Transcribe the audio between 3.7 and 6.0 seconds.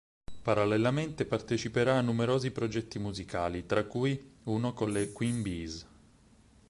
cui uno con le "Queen Bees".